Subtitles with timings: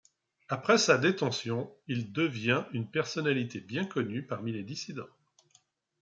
[0.49, 5.05] Après sa détention, il devient une personnalité bien connue parmi les dissidents.